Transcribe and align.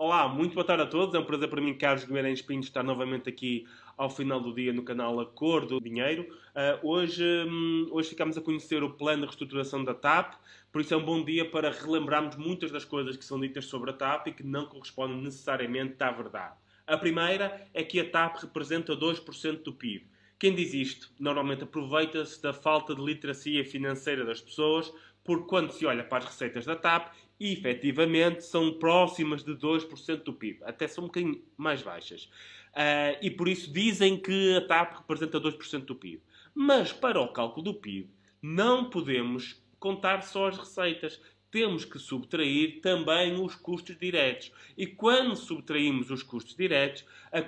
Olá, 0.00 0.28
muito 0.28 0.54
boa 0.54 0.64
tarde 0.64 0.84
a 0.84 0.86
todos. 0.86 1.12
É 1.12 1.18
um 1.18 1.24
prazer 1.24 1.50
para 1.50 1.60
mim, 1.60 1.74
Carlos 1.74 2.04
Guimarães 2.04 2.40
Pinto, 2.40 2.68
estar 2.68 2.84
novamente 2.84 3.28
aqui 3.28 3.66
ao 3.96 4.08
final 4.08 4.40
do 4.40 4.54
dia 4.54 4.72
no 4.72 4.84
canal 4.84 5.18
Acordo 5.18 5.80
Dinheiro. 5.80 6.22
Uh, 6.54 6.88
hoje, 6.88 7.24
um, 7.24 7.88
hoje 7.90 8.10
ficamos 8.10 8.38
a 8.38 8.40
conhecer 8.40 8.80
o 8.84 8.90
plano 8.90 9.22
de 9.22 9.26
reestruturação 9.26 9.82
da 9.82 9.92
TAP, 9.92 10.34
por 10.70 10.80
isso 10.80 10.94
é 10.94 10.96
um 10.96 11.04
bom 11.04 11.24
dia 11.24 11.50
para 11.50 11.72
relembrarmos 11.72 12.36
muitas 12.36 12.70
das 12.70 12.84
coisas 12.84 13.16
que 13.16 13.24
são 13.24 13.40
ditas 13.40 13.64
sobre 13.64 13.90
a 13.90 13.92
TAP 13.92 14.28
e 14.28 14.32
que 14.34 14.44
não 14.44 14.66
correspondem 14.66 15.20
necessariamente 15.20 15.96
à 16.00 16.12
verdade. 16.12 16.54
A 16.86 16.96
primeira 16.96 17.66
é 17.74 17.82
que 17.82 17.98
a 17.98 18.08
TAP 18.08 18.36
representa 18.36 18.96
2% 18.96 19.64
do 19.64 19.72
PIB. 19.72 20.06
Quem 20.38 20.54
diz 20.54 20.72
isto 20.72 21.10
normalmente 21.18 21.64
aproveita-se 21.64 22.40
da 22.40 22.52
falta 22.52 22.94
de 22.94 23.02
literacia 23.02 23.64
financeira 23.64 24.24
das 24.24 24.40
pessoas, 24.40 24.94
porque 25.28 25.44
quando 25.46 25.72
se 25.72 25.84
olha 25.84 26.02
para 26.02 26.24
as 26.24 26.24
receitas 26.24 26.64
da 26.64 26.74
TAP, 26.74 27.12
efetivamente 27.38 28.42
são 28.42 28.72
próximas 28.78 29.44
de 29.44 29.52
2% 29.52 30.22
do 30.22 30.32
PIB, 30.32 30.60
até 30.64 30.88
são 30.88 31.04
um 31.04 31.06
bocadinho 31.08 31.44
mais 31.54 31.82
baixas. 31.82 32.30
Uh, 32.72 33.20
e 33.20 33.30
por 33.30 33.46
isso 33.46 33.70
dizem 33.70 34.16
que 34.16 34.56
a 34.56 34.66
TAP 34.66 35.00
representa 35.00 35.38
2% 35.38 35.84
do 35.84 35.94
PIB. 35.94 36.22
Mas 36.54 36.94
para 36.94 37.20
o 37.20 37.30
cálculo 37.30 37.62
do 37.62 37.74
PIB, 37.74 38.08
não 38.40 38.88
podemos 38.88 39.62
contar 39.78 40.22
só 40.22 40.48
as 40.48 40.56
receitas 40.56 41.20
temos 41.50 41.84
que 41.84 41.98
subtrair 41.98 42.80
também 42.80 43.40
os 43.42 43.54
custos 43.54 43.98
diretos. 43.98 44.52
E 44.76 44.86
quando 44.86 45.34
subtraímos 45.34 46.10
os 46.10 46.22
custos 46.22 46.54
diretos, 46.54 47.04
a, 47.32 47.38
a, 47.38 47.42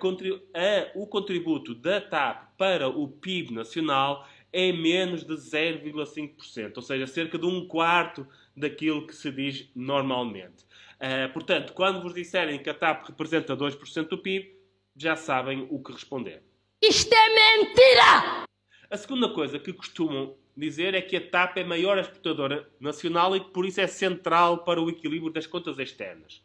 o 0.94 1.06
contributo 1.06 1.74
da 1.74 2.00
TAP 2.00 2.56
para 2.56 2.88
o 2.88 3.08
PIB 3.08 3.52
nacional 3.52 4.26
é 4.52 4.72
menos 4.72 5.24
de 5.24 5.34
0,5%, 5.34 6.76
ou 6.76 6.82
seja, 6.82 7.06
cerca 7.06 7.38
de 7.38 7.46
um 7.46 7.66
quarto 7.66 8.26
daquilo 8.56 9.06
que 9.06 9.14
se 9.14 9.30
diz 9.30 9.70
normalmente. 9.74 10.64
Uh, 10.96 11.32
portanto, 11.32 11.72
quando 11.72 12.02
vos 12.02 12.12
disserem 12.12 12.62
que 12.62 12.68
a 12.68 12.74
TAP 12.74 13.08
representa 13.08 13.56
2% 13.56 14.08
do 14.08 14.18
PIB, 14.18 14.54
já 14.96 15.16
sabem 15.16 15.66
o 15.70 15.82
que 15.82 15.92
responder. 15.92 16.42
Isto 16.82 17.14
é 17.14 17.58
mentira! 17.58 18.44
A 18.90 18.96
segunda 18.96 19.28
coisa 19.28 19.58
que 19.58 19.72
costumam 19.72 20.36
dizer 20.56 20.94
é 20.94 21.00
que 21.00 21.16
a 21.16 21.20
TAP 21.20 21.58
é 21.58 21.62
a 21.62 21.66
maior 21.66 21.96
exportadora 21.96 22.68
nacional 22.80 23.36
e 23.36 23.40
que 23.40 23.50
por 23.50 23.64
isso 23.64 23.80
é 23.80 23.86
central 23.86 24.64
para 24.64 24.80
o 24.80 24.90
equilíbrio 24.90 25.32
das 25.32 25.46
contas 25.46 25.78
externas. 25.78 26.42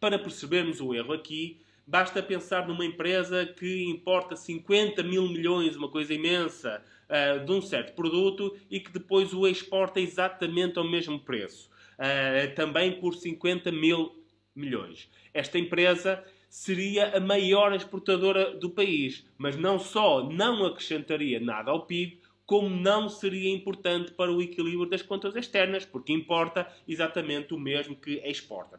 Para 0.00 0.18
percebermos 0.18 0.80
o 0.80 0.92
erro 0.92 1.12
aqui, 1.12 1.63
basta 1.86 2.22
pensar 2.22 2.66
numa 2.66 2.84
empresa 2.84 3.46
que 3.46 3.84
importa 3.84 4.36
50 4.36 5.02
mil 5.02 5.28
milhões, 5.28 5.76
uma 5.76 5.88
coisa 5.88 6.14
imensa, 6.14 6.82
uh, 7.08 7.44
de 7.44 7.52
um 7.52 7.60
certo 7.60 7.94
produto 7.94 8.56
e 8.70 8.80
que 8.80 8.92
depois 8.92 9.32
o 9.32 9.46
exporta 9.46 10.00
exatamente 10.00 10.78
ao 10.78 10.84
mesmo 10.84 11.18
preço, 11.20 11.70
uh, 11.98 12.54
também 12.54 13.00
por 13.00 13.14
50 13.14 13.70
mil 13.70 14.24
milhões. 14.54 15.10
Esta 15.32 15.58
empresa 15.58 16.24
seria 16.48 17.16
a 17.16 17.20
maior 17.20 17.74
exportadora 17.74 18.54
do 18.54 18.70
país, 18.70 19.26
mas 19.36 19.56
não 19.56 19.78
só 19.78 20.22
não 20.22 20.64
acrescentaria 20.64 21.40
nada 21.40 21.70
ao 21.70 21.84
PIB, 21.84 22.20
como 22.46 22.68
não 22.68 23.08
seria 23.08 23.52
importante 23.52 24.12
para 24.12 24.30
o 24.30 24.40
equilíbrio 24.40 24.88
das 24.88 25.02
contas 25.02 25.34
externas, 25.34 25.84
porque 25.84 26.12
importa 26.12 26.70
exatamente 26.86 27.54
o 27.54 27.58
mesmo 27.58 27.96
que 27.96 28.20
exporta. 28.24 28.78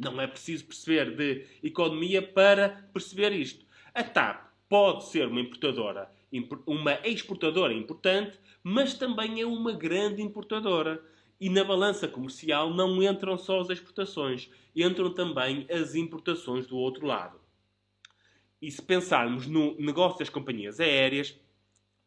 Não 0.00 0.18
é 0.18 0.26
preciso 0.26 0.64
perceber 0.64 1.14
de 1.14 1.46
economia 1.62 2.22
para 2.22 2.88
perceber 2.90 3.32
isto. 3.32 3.66
A 3.92 4.02
TAP 4.02 4.50
pode 4.66 5.04
ser 5.04 5.28
uma 5.28 5.42
importadora, 5.42 6.10
uma 6.66 6.94
exportadora 7.06 7.74
importante, 7.74 8.38
mas 8.62 8.94
também 8.94 9.42
é 9.42 9.46
uma 9.46 9.72
grande 9.72 10.22
importadora. 10.22 11.04
E 11.38 11.50
na 11.50 11.62
balança 11.62 12.08
comercial 12.08 12.72
não 12.72 13.02
entram 13.02 13.36
só 13.36 13.60
as 13.60 13.68
exportações, 13.68 14.50
entram 14.74 15.12
também 15.12 15.66
as 15.70 15.94
importações 15.94 16.66
do 16.66 16.78
outro 16.78 17.06
lado. 17.06 17.38
E 18.60 18.70
se 18.70 18.80
pensarmos 18.80 19.46
no 19.46 19.76
negócio 19.78 20.18
das 20.18 20.30
companhias 20.30 20.80
aéreas, 20.80 21.38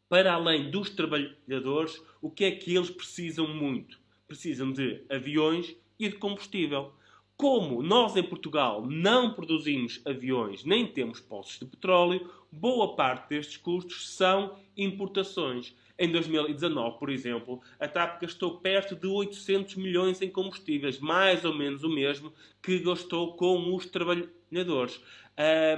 para 0.08 0.32
além 0.32 0.68
dos 0.68 0.90
trabalhadores, 0.90 2.00
o 2.20 2.28
que 2.28 2.44
é 2.44 2.50
que 2.50 2.74
eles 2.74 2.90
precisam 2.90 3.46
muito? 3.46 4.00
Precisam 4.26 4.72
de 4.72 5.04
aviões 5.08 5.76
e 5.98 6.08
de 6.08 6.16
combustível. 6.16 6.92
Como 7.36 7.82
nós 7.82 8.16
em 8.16 8.22
Portugal 8.22 8.86
não 8.86 9.34
produzimos 9.34 10.00
aviões 10.06 10.64
nem 10.64 10.86
temos 10.86 11.18
poços 11.18 11.58
de 11.58 11.66
petróleo, 11.66 12.30
boa 12.50 12.94
parte 12.94 13.28
destes 13.28 13.56
custos 13.56 14.14
são 14.14 14.56
importações. 14.76 15.74
Em 15.98 16.10
2019, 16.10 16.98
por 16.98 17.10
exemplo, 17.10 17.60
a 17.78 17.88
TAP 17.88 18.22
gastou 18.22 18.58
perto 18.58 18.94
de 18.94 19.06
800 19.06 19.74
milhões 19.76 20.22
em 20.22 20.30
combustíveis, 20.30 20.98
mais 20.98 21.44
ou 21.44 21.54
menos 21.54 21.82
o 21.82 21.88
mesmo 21.88 22.32
que 22.62 22.78
gastou 22.78 23.36
com 23.36 23.74
os 23.74 23.86
trabalhadores. 23.86 25.00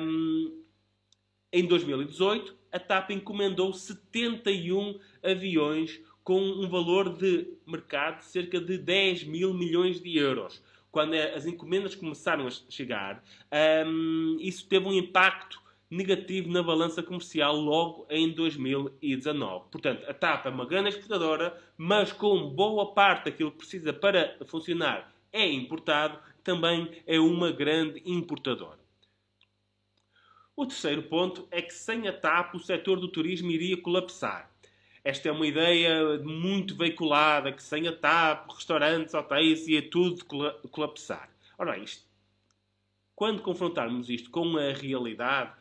Um, 0.01 0.63
em 1.53 1.67
2018, 1.67 2.55
a 2.71 2.79
TAP 2.79 3.11
encomendou 3.11 3.73
71 3.73 4.99
aviões 5.23 6.01
com 6.23 6.41
um 6.41 6.69
valor 6.69 7.17
de 7.17 7.47
mercado 7.67 8.19
de 8.19 8.25
cerca 8.27 8.61
de 8.61 8.77
10 8.77 9.25
mil 9.25 9.55
milhões 9.55 10.01
de 10.03 10.19
euros. 10.19 10.63
Quando 10.91 11.15
as 11.15 11.47
encomendas 11.47 11.95
começaram 11.95 12.47
a 12.47 12.51
chegar, 12.51 13.23
um, 13.87 14.39
isso 14.41 14.67
teve 14.69 14.87
um 14.87 14.93
impacto 14.93 15.61
negativo 15.91 16.51
na 16.51 16.63
balança 16.63 17.03
comercial 17.03 17.57
logo 17.57 18.07
em 18.11 18.33
2019. 18.33 19.67
Portanto, 19.71 20.05
a 20.09 20.15
TAP 20.15 20.47
é 20.47 20.49
uma 20.49 20.67
grande 20.67 20.89
exportadora, 20.89 21.57
mas 21.77 22.13
com 22.13 22.51
boa 22.51 22.93
parte 22.93 23.27
daquilo 23.27 23.53
que 23.53 23.59
precisa 23.59 23.93
para 23.93 24.37
funcionar 24.47 25.13
é 25.33 25.47
importado, 25.47 26.19
também 26.43 26.91
é 27.07 27.21
uma 27.21 27.53
grande 27.53 28.03
importadora. 28.07 28.81
O 30.57 30.65
terceiro 30.65 31.03
ponto 31.03 31.47
é 31.51 31.61
que 31.61 31.75
sem 31.75 32.09
a 32.09 32.13
TAP 32.13 32.55
o 32.55 32.59
setor 32.59 32.99
do 32.99 33.09
turismo 33.09 33.51
iria 33.51 33.77
colapsar. 33.77 34.51
Esta 35.07 35.29
é 35.29 35.31
uma 35.31 35.47
ideia 35.47 36.19
muito 36.19 36.75
veiculada, 36.75 37.53
que 37.53 37.63
sem 37.63 37.87
a 37.87 37.93
TAP, 37.95 38.51
restaurantes, 38.51 39.15
hotéis, 39.15 39.69
ia 39.69 39.89
tudo 39.89 40.25
colapsar. 40.69 41.31
Ora 41.57 41.79
isto, 41.79 42.05
quando 43.15 43.41
confrontarmos 43.41 44.11
isto 44.11 44.29
com 44.31 44.57
a 44.57 44.73
realidade, 44.73 45.53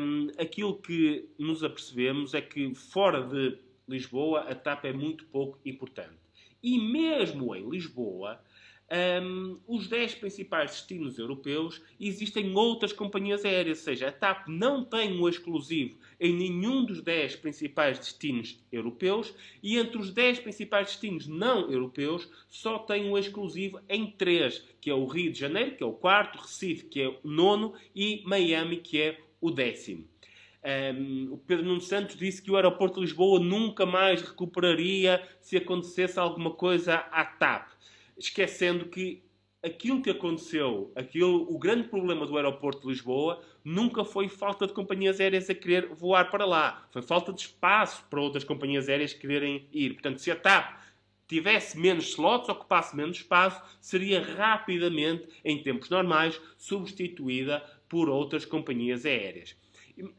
um, 0.00 0.28
aquilo 0.38 0.76
que 0.76 1.28
nos 1.36 1.64
apercebemos 1.64 2.32
é 2.32 2.40
que 2.40 2.72
fora 2.72 3.24
de 3.24 3.58
Lisboa 3.88 4.42
a 4.42 4.54
TAP 4.54 4.84
é 4.84 4.92
muito 4.92 5.24
pouco 5.24 5.58
importante. 5.66 6.14
E 6.62 6.78
mesmo 6.78 7.52
em 7.56 7.68
Lisboa, 7.68 8.40
um, 8.90 9.58
os 9.68 9.86
10 9.86 10.16
principais 10.16 10.72
destinos 10.72 11.16
europeus, 11.16 11.80
existem 12.00 12.52
outras 12.56 12.92
companhias 12.92 13.44
aéreas, 13.44 13.78
ou 13.78 13.84
seja, 13.84 14.08
a 14.08 14.12
TAP 14.12 14.48
não 14.48 14.84
tem 14.84 15.12
um 15.12 15.28
exclusivo 15.28 15.96
em 16.18 16.34
nenhum 16.34 16.84
dos 16.84 17.00
10 17.00 17.36
principais 17.36 17.98
destinos 17.98 18.58
europeus 18.72 19.32
e 19.62 19.78
entre 19.78 19.96
os 19.96 20.10
10 20.10 20.40
principais 20.40 20.88
destinos 20.88 21.28
não 21.28 21.70
europeus 21.70 22.28
só 22.48 22.80
tem 22.80 23.08
um 23.08 23.16
exclusivo 23.16 23.80
em 23.88 24.10
3, 24.10 24.64
que 24.80 24.90
é 24.90 24.94
o 24.94 25.06
Rio 25.06 25.30
de 25.30 25.38
Janeiro, 25.38 25.76
que 25.76 25.84
é 25.84 25.86
o 25.86 25.92
quarto, 25.92 26.40
Recife, 26.40 26.86
que 26.86 27.00
é 27.00 27.08
o 27.08 27.18
nono 27.22 27.74
e 27.94 28.22
Miami, 28.26 28.78
que 28.78 29.00
é 29.00 29.20
o 29.40 29.52
décimo. 29.52 30.04
Um, 30.62 31.32
o 31.32 31.38
Pedro 31.38 31.64
Nuno 31.64 31.80
Santos 31.80 32.16
disse 32.16 32.42
que 32.42 32.50
o 32.50 32.56
aeroporto 32.56 32.96
de 32.96 33.02
Lisboa 33.02 33.40
nunca 33.40 33.86
mais 33.86 34.20
recuperaria 34.20 35.26
se 35.40 35.56
acontecesse 35.56 36.18
alguma 36.18 36.50
coisa 36.50 36.96
à 36.96 37.24
TAP 37.24 37.80
esquecendo 38.20 38.84
que 38.86 39.22
aquilo 39.62 40.02
que 40.02 40.10
aconteceu, 40.10 40.92
aquilo, 40.94 41.46
o 41.52 41.58
grande 41.58 41.88
problema 41.88 42.26
do 42.26 42.36
aeroporto 42.36 42.82
de 42.82 42.88
Lisboa 42.88 43.42
nunca 43.64 44.04
foi 44.04 44.28
falta 44.28 44.66
de 44.66 44.72
companhias 44.72 45.20
aéreas 45.20 45.50
a 45.50 45.54
querer 45.54 45.88
voar 45.88 46.30
para 46.30 46.44
lá. 46.44 46.86
Foi 46.92 47.02
falta 47.02 47.32
de 47.32 47.40
espaço 47.40 48.04
para 48.08 48.20
outras 48.20 48.44
companhias 48.44 48.88
aéreas 48.88 49.12
quererem 49.12 49.66
ir. 49.72 49.94
Portanto, 49.94 50.18
se 50.18 50.30
a 50.30 50.36
TAP 50.36 50.80
tivesse 51.26 51.78
menos 51.78 52.08
slots, 52.08 52.48
ocupasse 52.48 52.96
menos 52.96 53.18
espaço, 53.18 53.62
seria 53.80 54.22
rapidamente, 54.22 55.28
em 55.44 55.62
tempos 55.62 55.88
normais, 55.88 56.40
substituída 56.56 57.62
por 57.88 58.08
outras 58.08 58.44
companhias 58.44 59.04
aéreas. 59.04 59.56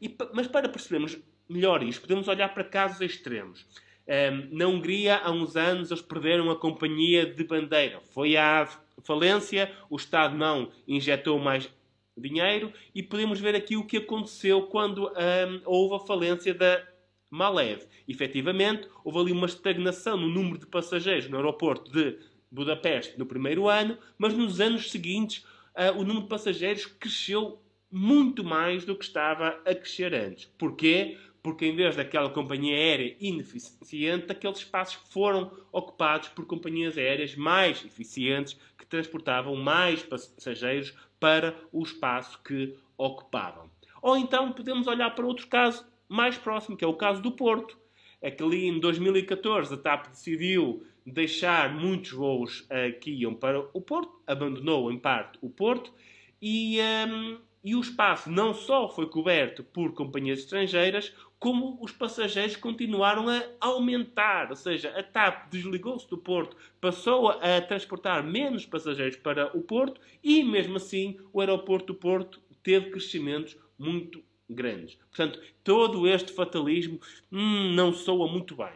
E, 0.01 0.15
mas 0.33 0.47
para 0.47 0.69
percebermos 0.69 1.17
melhor 1.49 1.83
isto, 1.83 2.01
podemos 2.01 2.27
olhar 2.27 2.53
para 2.53 2.63
casos 2.63 3.01
extremos. 3.01 3.65
Um, 4.11 4.57
na 4.57 4.67
Hungria, 4.67 5.21
há 5.23 5.31
uns 5.31 5.55
anos, 5.55 5.89
eles 5.89 6.03
perderam 6.03 6.51
a 6.51 6.55
companhia 6.57 7.25
de 7.25 7.45
bandeira. 7.45 8.01
Foi 8.11 8.35
à 8.35 8.67
falência, 9.05 9.71
o 9.89 9.95
Estado 9.95 10.35
não 10.35 10.69
injetou 10.85 11.39
mais 11.39 11.69
dinheiro 12.17 12.73
e 12.93 13.01
podemos 13.01 13.39
ver 13.39 13.55
aqui 13.55 13.77
o 13.77 13.85
que 13.85 13.97
aconteceu 13.97 14.63
quando 14.63 15.07
um, 15.07 15.61
houve 15.63 15.95
a 15.95 16.05
falência 16.05 16.53
da 16.53 16.85
Malev. 17.29 17.83
Efetivamente, 18.05 18.85
houve 19.05 19.19
ali 19.19 19.31
uma 19.31 19.47
estagnação 19.47 20.17
no 20.17 20.27
número 20.27 20.57
de 20.57 20.67
passageiros 20.67 21.29
no 21.29 21.37
aeroporto 21.37 21.89
de 21.89 22.17
Budapeste 22.51 23.17
no 23.17 23.25
primeiro 23.25 23.69
ano, 23.69 23.97
mas 24.17 24.33
nos 24.33 24.59
anos 24.59 24.91
seguintes 24.91 25.45
uh, 25.73 25.97
o 25.97 26.03
número 26.03 26.23
de 26.23 26.27
passageiros 26.27 26.85
cresceu 26.85 27.61
muito 27.89 28.43
mais 28.43 28.83
do 28.83 28.95
que 28.95 29.05
estava 29.05 29.61
a 29.65 29.73
crescer 29.73 30.13
antes. 30.13 30.45
Porquê? 30.57 31.17
Porque 31.43 31.65
em 31.65 31.75
vez 31.75 31.95
daquela 31.95 32.29
companhia 32.29 32.75
aérea 32.75 33.15
ineficiente, 33.19 34.31
aqueles 34.31 34.59
espaços 34.59 34.99
foram 35.09 35.51
ocupados 35.71 36.29
por 36.29 36.45
companhias 36.45 36.97
aéreas 36.97 37.35
mais 37.35 37.83
eficientes 37.83 38.59
que 38.77 38.85
transportavam 38.85 39.55
mais 39.55 40.03
passageiros 40.03 40.93
para 41.19 41.55
o 41.71 41.81
espaço 41.83 42.39
que 42.43 42.75
ocupavam. 42.97 43.69
Ou 44.01 44.17
então 44.17 44.51
podemos 44.51 44.87
olhar 44.87 45.13
para 45.15 45.25
outro 45.25 45.47
caso 45.47 45.85
mais 46.07 46.37
próximo, 46.37 46.75
que 46.75 46.83
é 46.83 46.87
o 46.87 46.93
caso 46.93 47.21
do 47.21 47.31
Porto. 47.31 47.77
É 48.21 48.29
que 48.29 48.43
ali 48.43 48.67
em 48.67 48.79
2014 48.79 49.73
a 49.73 49.77
TAP 49.77 50.07
decidiu 50.09 50.85
deixar 51.05 51.73
muitos 51.73 52.11
voos 52.11 52.61
uh, 52.61 52.99
que 52.99 53.11
iam 53.11 53.33
para 53.33 53.59
o 53.73 53.81
Porto, 53.81 54.21
abandonou 54.27 54.91
em 54.91 54.99
parte 54.99 55.39
o 55.41 55.49
Porto 55.49 55.91
e, 56.41 56.79
um, 56.79 56.83
ehm, 56.83 57.37
e 57.63 57.75
o 57.75 57.79
espaço 57.79 58.29
não 58.29 58.53
só 58.53 58.89
foi 58.89 59.07
coberto 59.07 59.63
por 59.63 59.93
companhias 59.93 60.39
estrangeiras, 60.39 61.13
como 61.37 61.77
os 61.81 61.91
passageiros 61.91 62.55
continuaram 62.55 63.27
a 63.27 63.43
aumentar. 63.59 64.49
Ou 64.49 64.55
seja, 64.55 64.89
a 64.97 65.03
TAP 65.03 65.49
desligou-se 65.49 66.07
do 66.09 66.17
Porto, 66.17 66.55
passou 66.79 67.29
a 67.29 67.61
transportar 67.61 68.23
menos 68.23 68.65
passageiros 68.65 69.17
para 69.17 69.55
o 69.57 69.61
Porto 69.61 69.99
e, 70.23 70.43
mesmo 70.43 70.77
assim, 70.77 71.19
o 71.33 71.39
aeroporto 71.39 71.93
do 71.93 71.95
Porto 71.95 72.41
teve 72.63 72.91
crescimentos 72.91 73.57
muito 73.77 74.23
grandes. 74.49 74.95
Portanto, 75.09 75.39
todo 75.63 76.07
este 76.07 76.31
fatalismo 76.31 76.99
hum, 77.31 77.73
não 77.73 77.93
soa 77.93 78.27
muito 78.27 78.55
bem. 78.55 78.73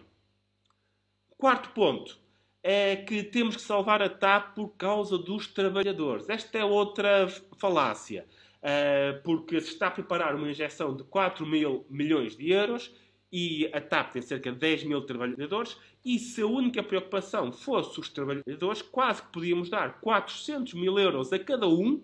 Quarto 1.38 1.70
ponto 1.70 2.18
é 2.64 2.96
que 2.96 3.22
temos 3.22 3.56
que 3.56 3.62
salvar 3.62 4.02
a 4.02 4.10
TAP 4.10 4.56
por 4.56 4.70
causa 4.70 5.20
dos 5.20 5.46
trabalhadores. 5.46 6.28
Esta 6.30 6.58
é 6.58 6.66
outra 6.66 7.28
falácia. 7.58 8.26
Uh, 8.65 9.21
porque 9.23 9.62
se 9.62 9.73
está 9.73 9.88
a 9.88 9.91
preparar 9.91 10.33
uma 10.33 10.50
injeção 10.50 10.95
de 10.95 11.03
4 11.03 11.45
mil 11.45 11.85
milhões 11.88 12.35
de 12.35 12.50
euros 12.50 12.91
e 13.31 13.69
a 13.71 13.79
TAP 13.79 14.13
tem 14.13 14.23
cerca 14.23 14.51
de 14.51 14.57
10 14.57 14.85
mil 14.85 15.01
trabalhadores, 15.01 15.77
e 16.03 16.17
se 16.17 16.41
a 16.41 16.47
única 16.47 16.81
preocupação 16.81 17.51
fosse 17.51 18.00
os 18.00 18.09
trabalhadores, 18.09 18.81
quase 18.81 19.21
que 19.21 19.31
podíamos 19.31 19.69
dar 19.69 20.00
400 20.00 20.73
mil 20.73 20.97
euros 20.97 21.31
a 21.31 21.38
cada 21.38 21.67
um 21.67 22.01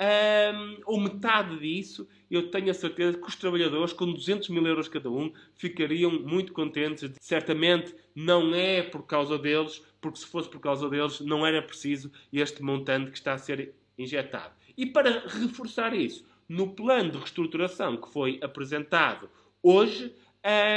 um, 0.00 0.80
ou 0.86 1.00
metade 1.00 1.58
disso, 1.58 2.08
eu 2.30 2.50
tenho 2.50 2.70
a 2.70 2.74
certeza 2.74 3.16
que 3.16 3.26
os 3.26 3.36
trabalhadores, 3.36 3.92
com 3.92 4.12
200 4.12 4.48
mil 4.48 4.66
euros 4.66 4.88
cada 4.88 5.08
um, 5.08 5.32
ficariam 5.54 6.10
muito 6.10 6.52
contentes. 6.52 7.10
Certamente 7.20 7.94
não 8.14 8.54
é 8.54 8.82
por 8.82 9.06
causa 9.06 9.38
deles, 9.38 9.82
porque 10.00 10.18
se 10.18 10.26
fosse 10.26 10.48
por 10.48 10.60
causa 10.60 10.88
deles, 10.88 11.20
não 11.20 11.46
era 11.46 11.62
preciso 11.62 12.10
este 12.32 12.62
montante 12.62 13.10
que 13.10 13.18
está 13.18 13.34
a 13.34 13.38
ser 13.38 13.74
injetado. 13.96 14.52
E 14.76 14.86
para 14.86 15.24
reforçar 15.26 15.94
isso, 15.94 16.26
no 16.48 16.74
plano 16.74 17.10
de 17.10 17.18
reestruturação 17.18 17.96
que 17.96 18.08
foi 18.10 18.38
apresentado 18.42 19.28
hoje, 19.62 20.14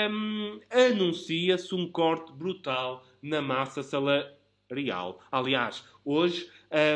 um, 0.10 0.60
anuncia-se 0.72 1.76
um 1.76 1.92
corte 1.92 2.32
brutal 2.32 3.04
na 3.22 3.42
massa 3.42 3.84
salarial. 3.84 5.22
Aliás, 5.32 5.84
hoje 6.06 6.50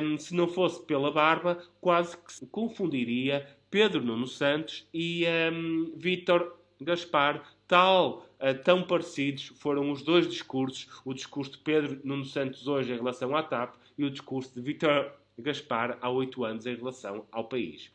um, 0.04 0.18
se 0.18 0.34
não 0.34 0.48
fosse 0.48 0.86
pela 0.86 1.12
barba, 1.12 1.62
quase 1.80 2.18
que 2.18 2.32
se 2.32 2.46
confundiria 2.48 3.48
Pedro 3.70 4.04
Nuno 4.04 4.28
Santos 4.28 4.88
e 4.94 5.26
um, 5.52 5.94
Vítor 5.96 6.58
Gaspar, 6.80 7.44
tal, 7.68 8.26
uh, 8.40 8.58
tão 8.64 8.84
parecidos 8.84 9.52
foram 9.58 9.92
os 9.92 10.02
dois 10.02 10.28
discursos, 10.28 10.88
o 11.06 11.14
discurso 11.14 11.52
de 11.54 11.58
Pedro 11.60 12.00
Nuno 12.04 12.26
Santos 12.26 12.68
hoje 12.68 12.92
em 12.92 12.96
relação 12.96 13.36
à 13.36 13.44
TAP 13.44 13.76
e 13.98 14.04
o 14.04 14.10
discurso 14.10 14.54
de 14.54 14.62
Vítor 14.62 15.12
Gaspar 15.42 15.98
há 16.02 16.10
oito 16.10 16.44
anos 16.44 16.66
em 16.66 16.76
relação 16.76 17.26
ao 17.32 17.46
país. 17.46 17.92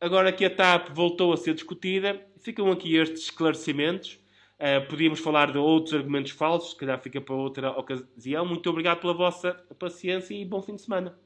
Agora 0.00 0.32
que 0.32 0.44
a 0.44 0.54
TAP 0.54 0.90
voltou 0.90 1.32
a 1.32 1.36
ser 1.36 1.54
discutida, 1.54 2.24
ficam 2.38 2.70
aqui 2.70 2.96
estes 2.96 3.24
esclarecimentos. 3.24 4.18
Uh, 4.58 4.88
podíamos 4.88 5.20
falar 5.20 5.52
de 5.52 5.58
outros 5.58 5.94
argumentos 5.94 6.32
falsos, 6.32 6.70
se 6.70 6.76
calhar 6.76 7.00
fica 7.00 7.20
para 7.20 7.34
outra 7.34 7.70
ocasião. 7.70 8.44
Muito 8.44 8.68
obrigado 8.70 9.00
pela 9.00 9.14
vossa 9.14 9.54
paciência 9.78 10.34
e 10.34 10.44
bom 10.44 10.62
fim 10.62 10.74
de 10.76 10.82
semana. 10.82 11.18